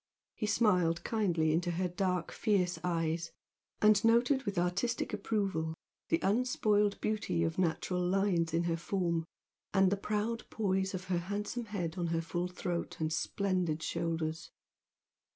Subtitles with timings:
[0.33, 3.31] He smiled kindly into her dark fierce eyes,
[3.83, 5.75] and noted with artistic approval
[6.09, 9.25] the unspoiled beauty of natural lines in her form,
[9.75, 14.49] and the proud poise of her handsome head on her full throat and splendid shoulders.